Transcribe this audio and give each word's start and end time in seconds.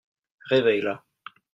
Réveille-la. 0.49 1.03